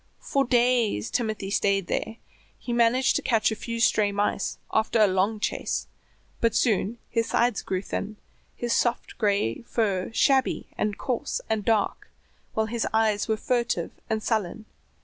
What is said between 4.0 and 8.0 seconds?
mice after a long chase, but soon his sides grew